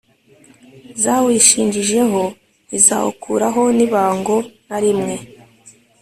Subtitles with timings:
[1.01, 2.21] zawishinjijeho
[2.65, 4.35] ntizawukuraho n’ibango
[4.67, 5.15] na limwe